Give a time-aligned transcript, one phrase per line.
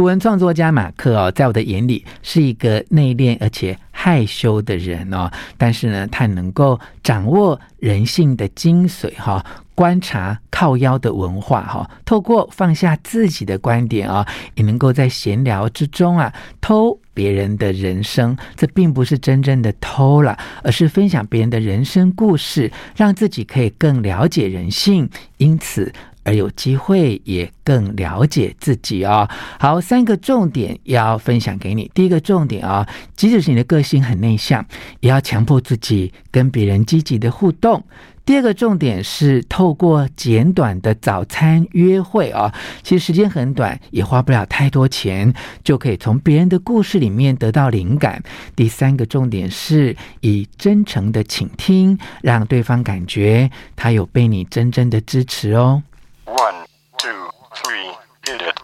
[0.00, 9.44] 图文创作家马克哦，在我的眼里是一个内敛而且害羞的人哦，但是呢，他能够掌握人性的精髓哈。
[9.74, 16.32] 观察靠腰的文化哈，透过放下自己的观点啊，也能够在闲聊之中啊
[16.62, 18.36] 偷别人的人生。
[18.56, 25.08] 这并不是真正的偷了，而是分享别人的人生故事，让自己可以更了解人性，
[25.38, 25.90] 因此
[26.24, 29.28] 而有机会也更了解自己哦。
[29.58, 31.90] 好，三个重点要分享给你。
[31.94, 34.64] 第一个重点啊，即使是你的个性很内向，
[35.00, 37.82] 也要强迫自己跟别人积极的互动。
[38.26, 45.32] 第二个重点是透过简短的早餐约会啊，其实时间很短，也花不了太多钱，
[45.64, 48.22] 就可以从别人的故事里面得到灵感。
[48.54, 55.82] 第三个重点是以真诚的倾听，让对方感觉他有被你真正的支持哦。
[56.30, 56.64] One,
[56.96, 57.90] two, three,
[58.24, 58.54] hit it.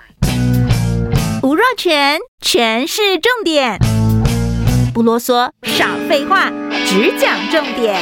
[1.42, 3.76] 吴若全，全是重点，
[4.94, 6.48] 不啰嗦，少废话，
[6.86, 8.00] 只讲重点。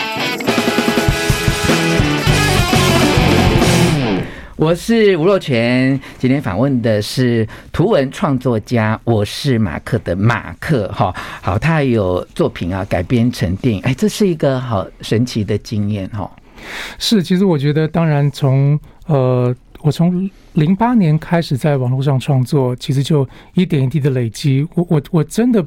[4.56, 11.10] 我是吴若全，今天访问的是图文创作家，我是马克的马克哈。
[11.40, 16.30] 好，他有作品啊改编成电影，哎，这是一个好神奇的经验哈。
[16.98, 24.66] 是，其实我觉得，当然从呃，我从零八年开始在网络上创作，其实就一点一滴的累积。
[24.74, 25.64] 我我我真的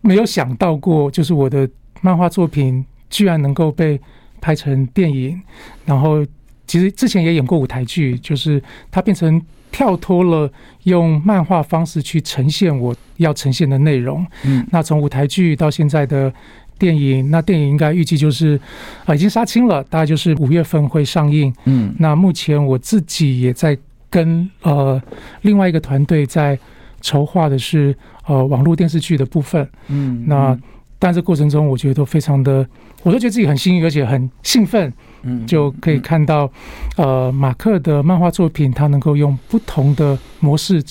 [0.00, 1.68] 没有想到过，就是我的
[2.00, 4.00] 漫画作品居然能够被
[4.40, 5.40] 拍成电影，
[5.84, 6.24] 然后。
[6.66, 10.48] 其实之前也演过舞台剧，就是它变成跳脱了
[10.84, 14.24] 用漫画方式去呈现我要呈现的内容。
[14.44, 16.32] 嗯，那从舞台剧到现在的
[16.80, 18.58] 电影，那电影应该预计就是
[19.04, 21.54] 啊已经杀青了，大概就是五月份会上映。
[21.66, 23.76] 嗯，那目前我自己也在
[24.08, 25.00] 跟呃
[25.42, 26.58] 另外一个团队在
[27.02, 27.94] 筹划的是
[28.26, 29.68] 呃网络电视剧的部分。
[29.88, 30.58] 嗯，那
[30.98, 32.66] 但这过程中我觉得都非常的，
[33.02, 34.92] 我都觉得自己很幸运，而且很兴奋。
[35.22, 36.50] 嗯，就可以看到，
[36.96, 40.82] 呃，马克的漫画作品，他能够用不同的模式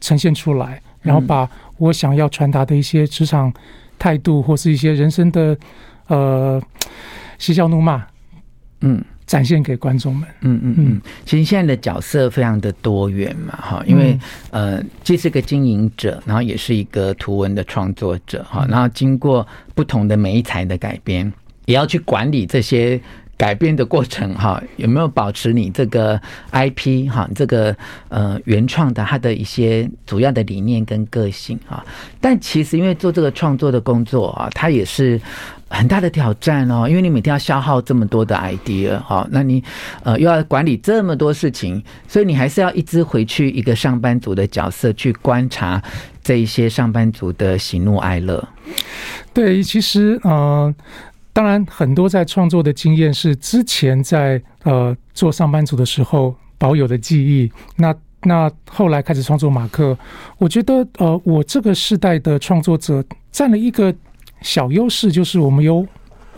[0.00, 3.52] 呈现出来，然后把我想要传达的一些职场
[4.00, 5.56] 态度，或是一些人生的
[6.08, 6.60] 呃
[7.38, 8.04] 嬉笑怒骂，
[8.80, 10.28] 嗯，展现给观众们。
[10.40, 11.00] 嗯嗯嗯。
[11.24, 14.18] 其实现在的角色非常的多元嘛，哈，因为
[14.50, 19.46] 呃，既是个经营者，然后也是一个图文的创作者，哈，然后经过
[19.76, 21.32] 不同的媒材的改编，
[21.66, 23.00] 也要去管理这些。
[23.40, 26.20] 改编的过程哈，有没有保持你这个
[26.52, 27.74] IP 哈，这个
[28.10, 31.82] 呃原创的它的一些主要的理念跟个性哈？
[32.20, 35.18] 但其实因为做这个创作的工作啊，它也是
[35.70, 39.64] 很大的挑战哦，因为你每天要消耗这么多的 idea 哈，那你
[40.02, 45.82] 呃又要管理这么多事情，所以你还是要一直回去一个上班族的角色去观察
[46.22, 48.46] 这一些上班族的喜怒哀乐。
[49.32, 50.74] 对，其实嗯。
[51.32, 57.50] 当然，很多在创作的经验是之前在呃做上班族的时候保有的记忆。
[57.76, 59.96] 那那后来开始创作马克，
[60.38, 63.94] 我觉得呃，我这个时代的创作者占了一个
[64.42, 65.86] 小优势，就是我们有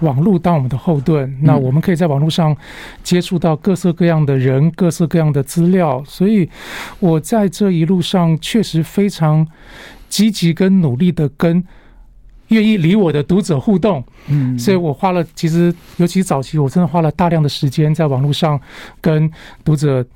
[0.01, 1.39] 网络当我们的后盾。
[1.43, 2.55] 那我们可以在网络上
[3.03, 6.49] 接触到各色各样的人、各色各样的资料，所以
[7.01, 9.47] 我在这一路上确实非常
[10.09, 11.65] 积极跟努力的跟。
[12.53, 18.61] 愿意理我的读者互动，嗯，所以我花了，其实尤其早期，我真的花了大量的时间在网络上
[19.01, 19.31] 跟
[19.65, 20.07] 读者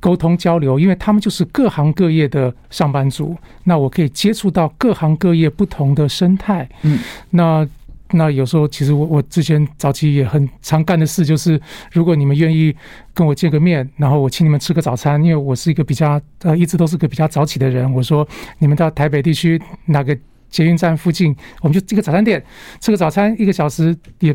[0.00, 7.66] 沟通交流，因为他们就是各行各业的上班族，那我可以接触到各行各业不同的生态，嗯，那
[8.12, 11.60] 那有时候其实我我之前早期也很常干的事，就是
[11.90, 12.74] 如果你们愿意
[13.12, 18.26] 跟我见个面，然后我请你们吃个早餐，因为我是一个比较呃一直都是个比较早起的人，我说
[18.58, 20.16] 你们到台北地区哪个。
[20.50, 22.42] 捷运站附近，我们就这个早餐店
[22.80, 24.34] 吃个早餐，一个小时也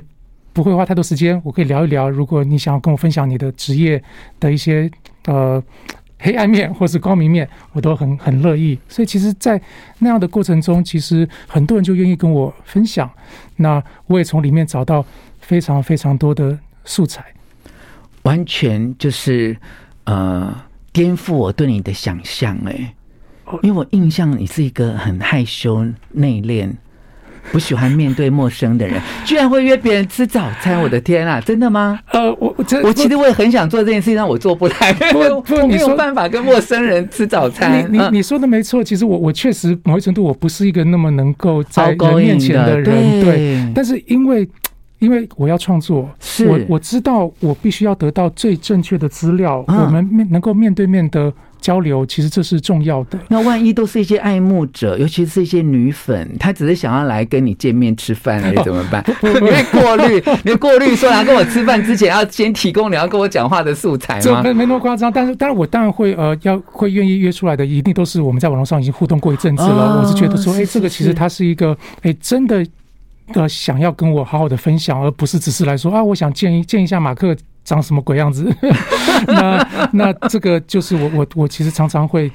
[0.52, 1.42] 不会花太多时间。
[1.44, 4.02] 我可以聊一聊，如果你想要跟我分享你的职业
[4.40, 4.90] 的一些
[5.26, 5.62] 呃
[6.20, 8.78] 黑暗面或是光明面，我都很很乐意。
[8.88, 9.60] 所以其实，在
[10.00, 13.10] 那样的过程中，其实很多人就愿意跟我分享。
[13.58, 15.06] 那我也从里面找到
[15.40, 17.26] 非常非常多的素材，
[18.22, 19.58] 完全就是
[20.06, 20.56] 呃
[20.92, 22.94] 颠覆我对你的想象哎。
[23.62, 26.70] 因为我印象你是一个很害羞、内敛、
[27.52, 30.82] 不喜欢面对陌生的人， 居然会约别人吃早餐！
[30.82, 32.00] 我的天啊，真的吗？
[32.12, 37.86] 呃，我我我其实我也很想做这件事情，但我做不来，不不，我没有办法跟陌生人吃早餐。
[37.92, 43.72] 你你你说的没错，其实我我确实某一程度我不是一个那么能够在人面前的人，对，对。
[43.76, 44.48] 但是因为
[45.00, 46.10] 因为我要创作，
[46.48, 51.32] 我我知道我必须要得到最正确的资料，我们面能够面对面的。
[51.64, 53.18] 交流，其实这是重要的。
[53.30, 59.02] 那万一都是一些爱慕者，尤其是一些女粉，她只是想要来跟你见面吃饭，而已怎么办？
[59.22, 64.44] 哦、 你会过滤，你会过滤说，要跟我吃饭之前要先提供你要跟我讲话的素材吗？
[64.44, 69.94] 没没那么夸张，但是当然我当然会呃要会愿意约出来的，一定都是我们在网络上已经互动过一阵子了。
[69.94, 71.72] 哦、我是觉得说，哎、欸，这个其实它是一个
[72.02, 72.66] 哎、欸、真的。
[73.36, 77.34] 呃，想要跟我好好的分享，而不是只是来说啊，我想见一见一下马克
[77.64, 78.52] 长什么鬼样子。
[79.28, 82.30] 那那这个就是我我我其实常常会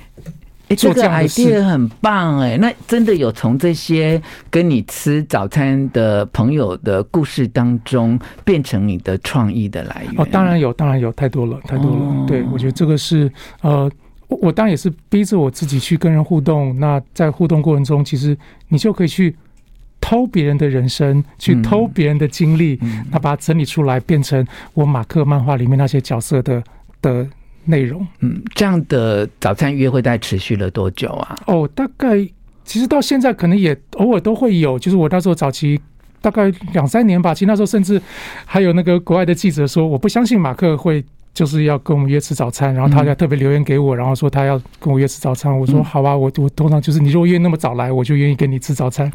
[0.77, 2.57] 做这样的事，欸这个、idea 很棒哎。
[2.57, 4.21] 那真的有从这些
[4.51, 10.15] 跟你吃早餐的朋友的故事当中，变成你的创意的来源？
[10.19, 11.97] 哦，当然有，当然有，太多了，太多了。
[11.97, 13.31] 哦、对，我觉得这个是
[13.61, 13.91] 呃，
[14.29, 16.79] 我我当然也是逼着我自己去跟人互动。
[16.79, 18.37] 那在互动过程中，其实
[18.69, 19.37] 你就可以去。
[20.09, 26.63] 偷别人的人生，去偷别人的经历，那把它整理出来，变成我马克漫画里面那些角色的
[27.03, 27.27] 的
[27.67, 28.07] 内容。
[28.21, 31.37] 嗯，这样的早餐约会大概持续了多久啊？
[31.47, 32.27] 哦，大概
[32.65, 35.79] 其实到现在可能也偶尔都会有，就是我那时候早期
[36.23, 37.35] 大概两三年吧。
[37.35, 38.01] 其实那时候甚至
[38.47, 41.05] 还有那个国外的记者说，我不相信马克会。
[41.35, 45.57] 就是要跟我们约吃早餐，然后他要特别留言给我，然后说他要跟我约吃早餐。
[45.57, 49.09] 我说好吧，我我通常就是你如果愿意那么早来，我就愿意跟你吃早餐。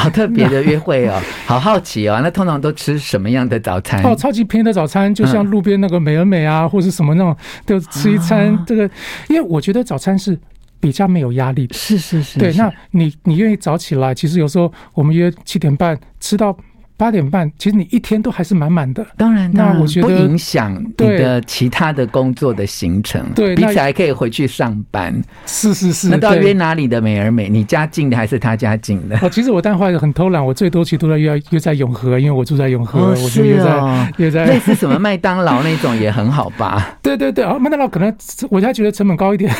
[0.00, 2.20] 好特别的约会哦， 好好奇哦。
[2.22, 4.02] 那通常都吃什么样的早餐？
[4.02, 7.36] 哦，超级便宜的早餐，就像路边那个美而美啊，或者什么那种，
[7.66, 8.58] 就吃一餐。
[8.66, 8.90] 这个，
[9.28, 10.38] 因为我觉得早餐是
[10.80, 11.74] 比较没有压力的。
[11.74, 12.38] 是是是。
[12.38, 14.14] 对，那你你愿意早起来？
[14.14, 16.56] 其实有时候我们约七点半吃到。
[17.00, 19.06] 八点半，其实你一天都还是满满的。
[19.16, 23.24] 当然，那我觉得不影响你的其他的工作的行程。
[23.34, 25.18] 对，彼此还可以回去上班。
[25.46, 26.10] 是是是。
[26.10, 27.48] 那到约哪里的美而美？
[27.48, 29.16] 你家近的还是他家近的？
[29.22, 34.44] 哦，其实我当时很偷懒，我最多其实都在约约在永和，因为我住在永和，我就约在约在。
[34.52, 36.98] 类似什么麦当劳那种也很好吧？
[37.00, 38.14] 对 对对，啊，麦当劳可能
[38.50, 39.50] 我家觉得成本高一点。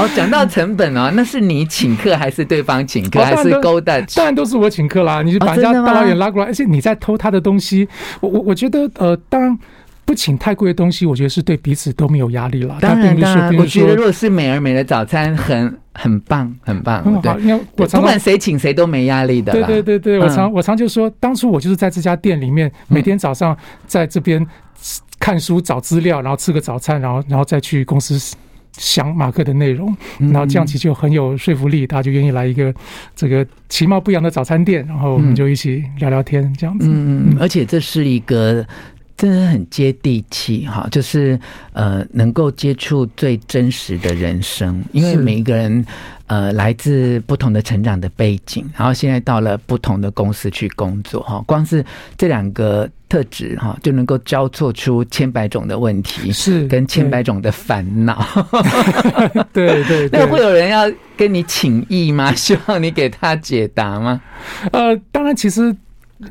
[0.00, 4.00] 哦，讲到成本哦，那是你请客还是对方请客，还是勾搭？
[4.14, 5.22] 当然都是我请客啦。
[5.22, 7.88] 你就把人家大老远拉过来，而且你在偷他的东西。
[8.20, 9.56] 我我我觉得，呃，当然
[10.04, 12.78] 不请太贵的东西，我觉得是对彼此都没有压力了。
[12.80, 17.38] 当然，当然，我觉得如果是美而美的早餐，很很棒，很棒，很好。
[17.38, 19.52] 因为我不管谁请谁都没压力的。
[19.52, 23.56] 对对对对，我常我常就说，当初我就是在这家店里面，每天早上
[23.86, 24.44] 在这边
[25.18, 28.18] 看书找资料，然后吃个早餐，然后然后再去公司。
[28.72, 32.72] 想马克的内容，然后这样其实就很有说服力，大家就愿意来一个
[33.14, 36.86] 这个其貌不扬的早餐店，然后我们就一起聊聊天，这样子。
[36.88, 38.64] 嗯嗯，而且这是一个
[39.20, 41.38] 真的很接地气哈，就是
[41.74, 45.84] 呃，能够接触最真实的人生，因为每一个人。
[46.30, 51.84] 呃，来自不同的成长的背景，然后现在到了不同的公司去工作，哈，光是
[52.16, 58.24] 这两个特质，哈，就能够交错出千百种的问题，是跟千百种的烦恼。
[59.52, 62.30] 对 对，那会有人要跟你请意吗？
[62.38, 64.22] 希望你给他解答吗？
[64.70, 65.74] 呃，当然，其实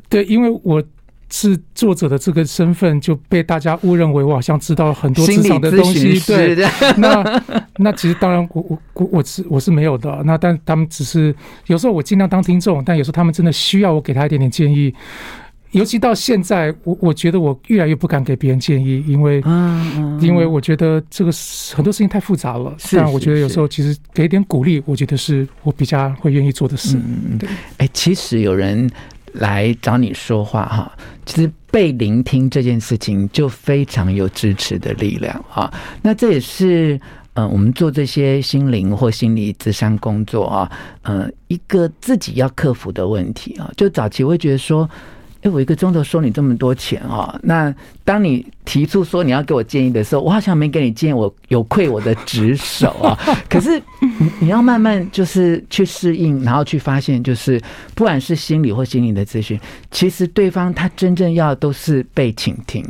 [0.07, 0.81] 对，因为我。
[1.31, 6.55] 是作者的这个身份就被大家误认为我好像知道很多职场的东西，对，
[6.97, 7.43] 那
[7.77, 11.33] 那其实当然我我我我是我是没有的，那但他们只是
[11.67, 14.91] 有时候我尽量当听众，但有时候他们真的需要我给他一点点建议，
[15.71, 19.39] 尤其到现在，我我觉得我越来越不敢给别人建议，因为
[20.19, 21.31] 因为我觉得这个
[21.75, 26.98] 很多事情太复杂了，但我觉得有时候其实给一点鼓励，我觉得是我比较会愿意做的事。
[26.98, 28.89] 嗯，对，哎，其实有人。
[29.33, 30.91] 来找你说话哈，
[31.25, 35.71] 其实被聆听这件事情就非常有支持的力量哈。
[36.01, 37.00] 那这也是
[37.33, 40.71] 嗯，我们做这些心灵或心理咨商工作啊，
[41.03, 43.71] 嗯，一个自己要克服的问题啊。
[43.77, 44.89] 就早期会觉得说。
[45.41, 47.34] 哎，我一个钟头收你这么多钱哦！
[47.43, 53.17] 那当你提出说你要给我建议的时候，我好像没给你建议，我有愧我的职守啊。
[53.50, 57.62] 可是你你要慢慢就是去适应，然后去发现，就是
[57.96, 59.58] 不管是心理或心理的咨询，
[59.91, 62.86] 其实对方他真正要的都是被倾听，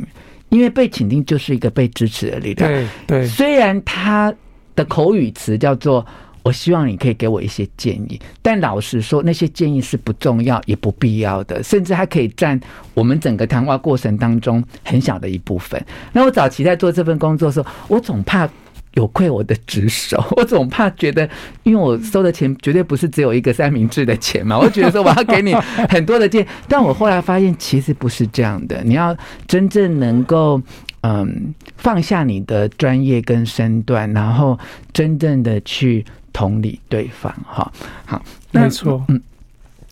[0.48, 2.68] 因为被倾听就是一个被支持的力量。
[2.68, 4.34] 对对，虽然他
[4.74, 6.04] 的口语词叫做。
[6.50, 12.60] 我希望你可以给我一些建议，但老实说，那些建议是不重要也不必要的，甚至还可以占
[12.92, 15.80] 我们整个谈话过程当中很小的一部分。
[16.12, 18.50] 那我早期在做这份工作的时候，我总怕
[18.94, 21.30] 有愧我的职守，我总怕觉得，
[21.62, 25.54] 因为我收的钱绝对不是只有一个三明治的钱嘛，我觉得说我要给你
[25.88, 29.16] 很多的建议，但我后来发现其实不是这样的，你要
[29.46, 30.60] 真正能够。
[31.02, 34.58] 嗯，放下你的专业跟身段，然后
[34.92, 37.72] 真正的去同理对方，哈，
[38.04, 39.20] 好，没错，嗯，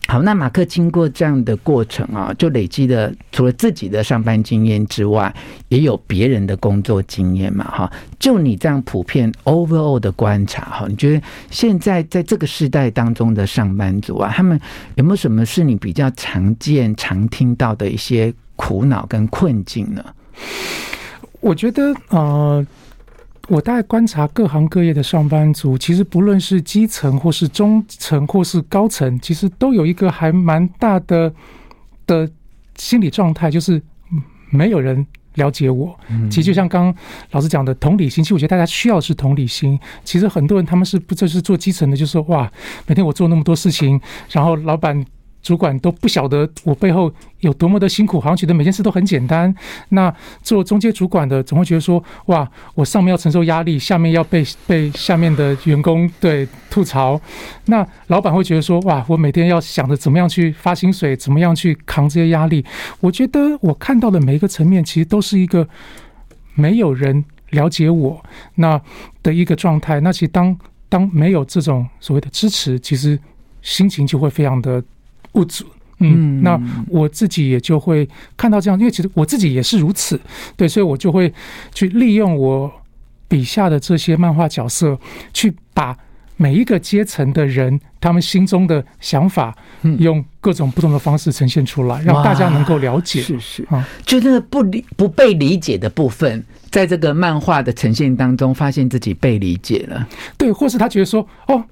[0.07, 5.33] 好，那马克经过这样的过程啊，就累积的除了自己的上班经验之外，
[5.67, 7.91] 也有别人的工作经验嘛，哈。
[8.17, 14.59] 就你这样普遍 overall 的观察，哈，你觉得现在在这个时代当中的上班族啊，他们
[14.95, 20.03] 有没有什么是你比较常见、常听到的一些苦恼跟困境呢？
[21.39, 22.65] 我觉得，呃。
[23.49, 31.33] 我大概观察各行各业的上班族，其实不论是基层或是中层或是高层，其实都有一个还蛮大的
[32.05, 32.29] 的
[32.75, 33.81] 心理状态，就是
[34.51, 35.99] 没有人了解我。
[36.29, 36.95] 其实就像刚刚
[37.31, 39.79] 老师讲的同理心，其实我觉得大家需要的是同理心。
[40.03, 42.51] 其实很多人他们是不就是做基层的，就是说哇，
[42.85, 45.03] 每天我做那么多事情，然后老板。
[45.41, 49.53] 主管都不晓得我背后有多么的辛苦，好像觉得每件事都很简单。
[49.89, 57.19] 那做中介主管的总会觉得说：“哇，我上面要承受压力，下面要被 被下面的员工对吐槽。”
[57.65, 62.63] 那老板会觉得说：“哇，我每天要想着怎么样去发薪水，怎么样去扛这些压力。”
[62.99, 65.65] 我觉得我看到的每一个层面，其实都是一个
[66.53, 68.21] 没有人了解我
[68.55, 68.79] 那
[69.23, 70.01] 的一个状态。
[70.01, 70.57] 那其实当
[70.89, 73.17] 当没有这种所谓的支持，其实
[73.61, 74.83] 心情就会非常的。
[75.31, 75.65] 不足，
[75.99, 80.19] 嗯，那我自己也就会看到这样，因为其实我自己也是如此，
[80.55, 81.33] 对，所以我就会
[81.73, 82.71] 去利用我
[83.27, 84.97] 笔下的这些漫画角色，
[85.33, 85.95] 去把
[86.37, 89.55] 每一个阶层的人他们心中的想法，
[89.99, 93.21] 用各种不同的方式呈现出来，让大家能够了解。
[93.21, 93.67] 是是。
[93.69, 100.07] 啊，就那个不理不被理解的部分，在这个漫画的呈现当中，发现自己被理解了，
[100.37, 101.63] 对，或是他觉得说，哦。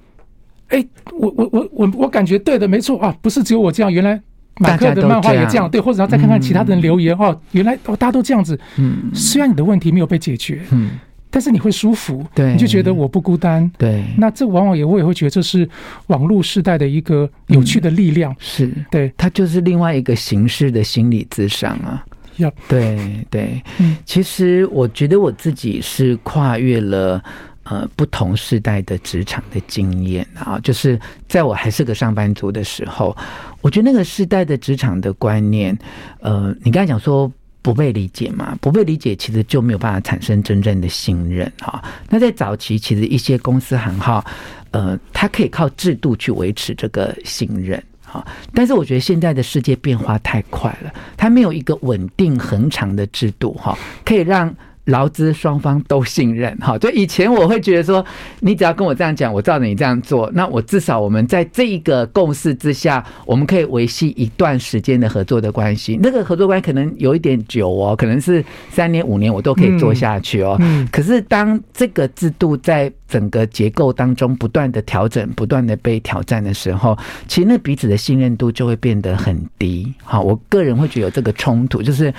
[0.70, 0.86] 哎，
[1.18, 4.22] 我我我我我感觉对的，没错啊，不是只有我这样，原来
[4.60, 10.92] 马克的漫画也这样，对，或者要再看看其他的人留言哦，原来哦大家都这样子，嗯，虽然你的问题没有被解决，嗯，
[11.30, 15.68] 但是你会舒服，对，你就觉得我不孤单，对，那这往往也我也会觉得这是
[16.08, 18.70] 网络时代的一个有趣的力量，是。
[18.92, 22.04] 对，它就是另外一个形式的心理智商啊，
[22.38, 27.24] 要对对，嗯，其实我觉得我自己是跨越了。
[27.70, 30.98] 呃，不同世代的职场的经验啊，就是
[31.28, 33.14] 在我还是个上班族的时候，
[33.60, 35.78] 我觉得那个世代的职场的观念，
[36.22, 37.30] 呃，你刚才讲说
[37.62, 41.84] 不被理解嘛，不被理解，其实就没有办法产生真正的信任哈。
[42.10, 44.24] 那在早期，其实一些公司行号，
[44.72, 48.26] 呃，它可以靠制度去维持这个信任哈。
[48.54, 54.56] 但是我觉得现在的世界变化太快了，它没有一个稳定恒长的制度哈，可以让。
[54.88, 58.06] 劳资双方都信任，哈，就以前我会觉得说，
[58.40, 66.00] 你只要跟我这样讲，我照着你这样做，那我至少我们在这一个共识之下，我们可以维系一段时间的合作的关系。
[66.02, 70.60] 那个合作关系可能有一点久哦，可能是三年五年，我都可以做下去哦。
[70.92, 79.94] 可是当这个制度在整个结构当中不断的调整、不断的被挑战的时候，其实那彼此的信任度就会变得很低。
[80.04, 82.14] 好，我个人会觉得有这个冲突，就是。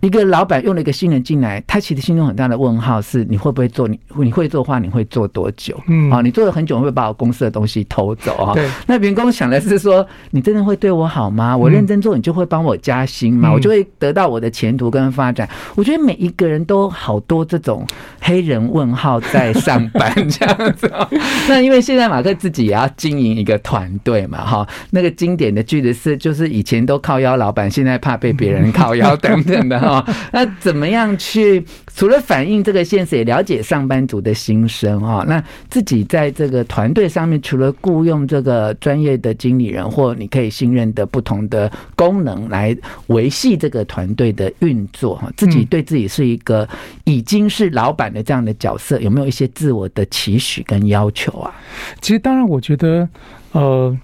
[0.00, 3.86] 一个老板用了一个新人进来，他其实心中很大的问号是：你会不会做？
[3.86, 5.78] 你你会做的话，你会做多久？
[5.88, 8.54] 嗯，啊，你做了很久，会不会把我公司的东西偷走啊？
[8.54, 8.66] 对。
[8.86, 11.56] 那员工想的是说：你真的会对我好吗？
[11.56, 13.52] 我认真做，你就会帮我加薪吗？
[13.52, 15.48] 我就会得到我的前途跟发展。
[15.74, 17.86] 我觉得每一个人都好多这种
[18.20, 20.90] 黑人问号在上班这样子。
[21.46, 24.66] 那因为现在马克自己也要经营一个团队嘛，哈。
[24.90, 29.89] 那个经典的句子是：就是以前都靠腰老板，现在怕被别人靠腰 等等的。
[29.90, 35.24] 啊， 那怎么样去除了反映这个现实，也了解上班族的心声啊？
[35.26, 42.76] 那自己在这个团队上面，除了雇佣这个专业的经理人或你可以信任的不同的功能来
[43.08, 46.68] 维系这个团队的运作哈，自己对自己是一个
[47.04, 51.52] 已经是老板的这样的角色，有没有一些自我的期许跟要求啊？
[52.00, 53.08] 其实，当然，我觉得，
[53.52, 53.96] 呃，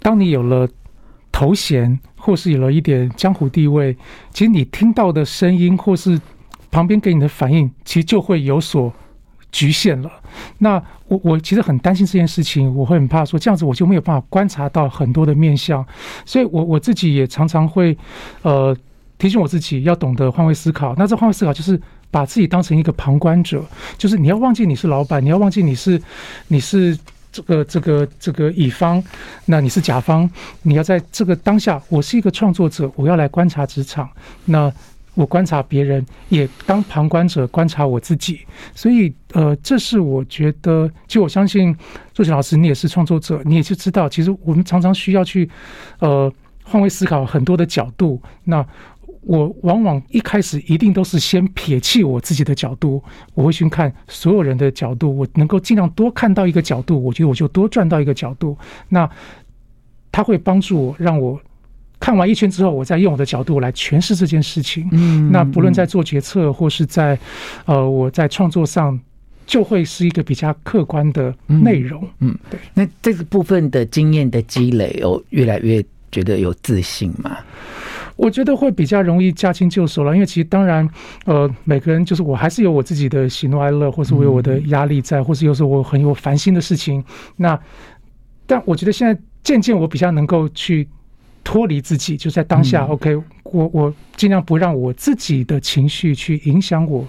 [0.00, 0.68] 当你有了
[1.32, 1.98] 头衔。
[2.22, 3.96] 或是有了一点江湖地位，
[4.30, 6.20] 其实你听到的声音，或是
[6.70, 8.92] 旁边给你的反应，其实就会有所
[9.50, 10.12] 局限了。
[10.58, 10.74] 那
[11.08, 15.82] 我我其实很担心这件事情，我会很怕说这样子我就没有办法观察到很多的面相，
[16.26, 17.96] 所以我我自己也常常会
[18.42, 18.76] 呃
[19.16, 20.94] 提醒我自己要懂得换位思考。
[20.98, 23.64] 那这换位思考就是把自己当成一个旁观者，
[23.96, 25.98] 就是你要忘记你是老板，你要忘记你是
[26.48, 26.98] 你是。
[27.32, 29.02] 这个这个这个乙方，
[29.46, 30.28] 那你是甲方，
[30.62, 34.08] 你要在这个当下，我是一个创作者，我要来观察职场，
[34.44, 34.72] 那
[35.14, 38.40] 我观察别人，也当旁观者观察我自己，
[38.74, 41.76] 所以呃，这是我觉得，就我相信
[42.14, 45.48] 若权老师，你也是创作者，你也就知道，其实我们常常需要去
[45.98, 46.32] 呃
[46.64, 48.64] 换位思考很多的角度，那。
[49.22, 53.02] 我往往一开始一定都是先撇弃我自己的角度，
[53.34, 58.56] 我会去看所有人的角度，我能够尽量多看到一个角度，我觉得我就多赚到一个角度。
[58.88, 59.08] 那
[60.10, 61.38] 他会帮助我，让我
[61.98, 64.88] 看完一圈之后，我再用我的角度来诠释这件事情。
[64.92, 67.18] 嗯，那不论在做决策或是在
[67.66, 68.98] 呃我在创作上，
[69.46, 72.08] 就会是一个比较客观的内容。
[72.20, 72.58] 嗯，对。
[72.72, 77.36] 那这个部分的经验的积累，有越来越觉得有自信吗？
[78.20, 80.86] 我觉得会比较容易驾轻就熟了，因为其实当然，
[81.24, 87.02] 呃，每个人就是我还是有我自己的喜怒哀乐，或是我有我的压力在，或是有时候我很有烦心的事情。
[87.36, 87.58] 那，
[88.46, 90.86] 但我觉得现在渐渐我比较能够去
[91.42, 92.84] 脱离自己，就在当下。
[92.84, 97.08] 嗯、OK，我我尽量不让我自己的情绪去影响我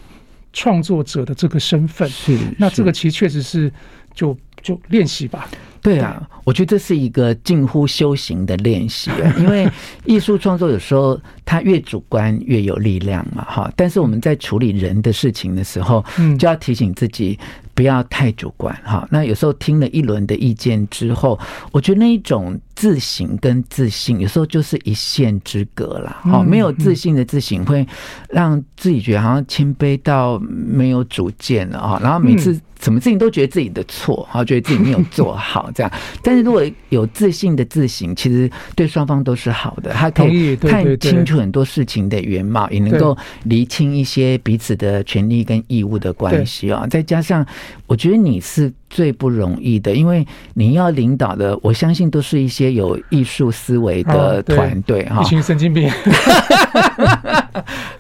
[0.54, 2.08] 创作者的这个身份。
[2.08, 3.70] 是，是，那这个其实确实是
[4.14, 5.48] 就就练习吧。
[5.84, 9.68] 对啊，我觉得这是一个近乎修行的练习啊， 因为
[10.06, 13.74] 艺术创作有时候它越主观越有力量嘛，哈。
[13.76, 16.06] 但是我们在处理人的事情的时候，
[16.38, 17.40] 就要提醒自己
[17.74, 19.08] 不要太主观哈。
[19.10, 21.40] 那有时候听了一轮的意见之后，
[21.72, 26.16] 我觉得那一种自省跟自信，有时候就是一线之隔了。
[26.22, 27.84] 哈，没有自信的自省，会
[28.30, 32.00] 让自己觉得好像谦卑到没有主见了啊。
[32.04, 32.62] 然后每次。
[32.82, 35.92] 什么事情都觉得自己的错， 哈，觉得自己没有做好，这样。
[36.24, 46.86] 但是如果有自信的自省，其实对双方都是好的，他可以看清楚很多事情的原貌，也能够厘清一些彼此的权利跟义务的关系啊。
[46.90, 47.46] 再加上，
[47.88, 48.72] 我觉得你是。
[48.92, 55.90] 最不容易的，因为你要领导的，我相信都是一些有艺术思维的团队哈，一群神经病。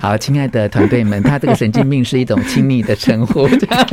[0.01, 3.48] 好，亲爱的团队们，他这个神经病是一种亲密的称呼，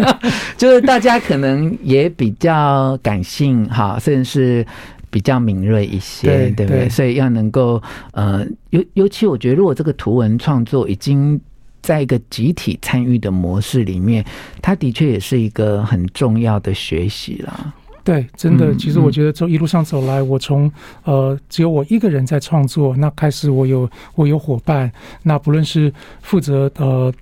[0.57, 4.67] 就是大家可能也比较感性哈，甚至是
[5.11, 6.89] 比较敏锐一些，对，对不对？
[6.89, 7.81] 所以要能够
[8.13, 11.39] 呃，尤尤其我觉得，如果这个图文创作已经。
[11.81, 14.23] 在一个集体参与的模式里面，
[14.61, 17.73] 它的确也是一个很重要的学习啦。
[18.09, 20.73] 对，真的，其实我觉得走一路上走来，我从
[21.05, 24.91] 呃只有我一个人在创作，那开始我有我有伙伴，
[25.25, 27.13] 那不论是负责呃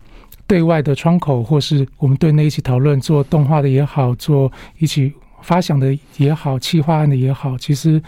[0.47, 5.13] 对外的窗口，或是我们对内一起讨论做动画的也好，做一起
[5.43, 8.01] 发想的也好，企划案的也好，其实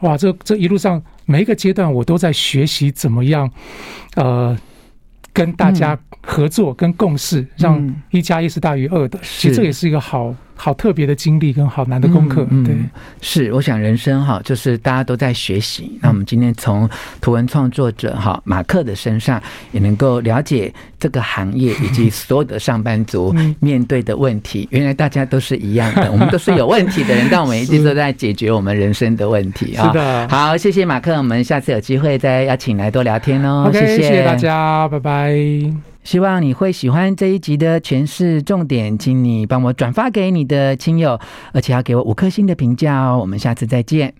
[0.00, 3.50] 哇，这这一路上每一个阶段，我都在学习怎么样
[4.16, 4.56] 呃。
[5.34, 9.18] 跟大家合作、跟共事，让一加一是大于二的。
[9.22, 10.34] 其实这也是一个好。
[10.54, 13.52] 好特别的经历跟好难的功课，对，嗯嗯、是。
[13.52, 15.98] 我想人生哈，就是大家都在学习。
[16.00, 16.88] 那我们今天从
[17.20, 24.68] 图文创作者哈马克的身上，也能够了解这个行业以及所有的上班族 面对的问题。
[24.70, 29.88] 原来大家都是一样的，我们都是有问题的人，但我们一直都在解决我们人生的问题啊。
[29.88, 33.68] 是的，好，谢谢马克，我们下次有机会再邀请来多聊天哦。
[33.72, 35.91] 谢谢，谢谢大家，拜拜。
[36.04, 41.18] 希望你会喜欢这一集的诠释重点，请你帮我转发给你的亲友，
[41.52, 43.18] 而且要给我五颗星的评价哦。
[43.20, 44.12] 我们下次再见。